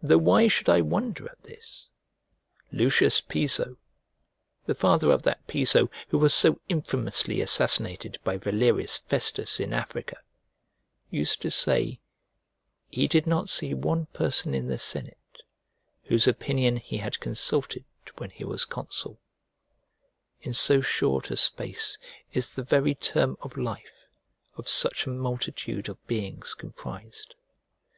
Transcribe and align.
Though 0.00 0.16
why 0.16 0.48
should 0.48 0.70
I 0.70 0.80
wonder 0.80 1.28
at 1.28 1.42
this? 1.42 1.90
Lucius 2.72 3.20
Piso 3.20 3.76
(the 4.64 4.74
father 4.74 5.10
of 5.12 5.24
that 5.24 5.46
Piso 5.46 5.90
who 6.08 6.16
was 6.16 6.32
so 6.32 6.58
infamously 6.70 7.42
assassinated 7.42 8.18
by 8.24 8.38
Valerius 8.38 8.96
Festus 8.96 9.60
in 9.60 9.74
Africa) 9.74 10.22
used 11.10 11.42
to 11.42 11.50
say, 11.50 12.00
he 12.88 13.06
did 13.08 13.26
not 13.26 13.50
see 13.50 13.74
one 13.74 14.06
person 14.14 14.54
in 14.54 14.68
the 14.68 14.78
senate 14.78 15.18
whose 16.04 16.26
opinion 16.26 16.78
he 16.78 16.96
had 16.96 17.20
consulted 17.20 17.84
when 18.16 18.30
he 18.30 18.44
was 18.44 18.64
consul: 18.64 19.20
in 20.40 20.54
so 20.54 20.80
short 20.80 21.30
a 21.30 21.36
space 21.36 21.98
is 22.32 22.48
the 22.48 22.62
very 22.64 22.94
term 22.94 23.36
of 23.42 23.58
life 23.58 24.06
of 24.56 24.66
such 24.66 25.04
a 25.04 25.10
multitude 25.10 25.90
of 25.90 26.06
beings 26.06 26.54
comprised! 26.54 27.34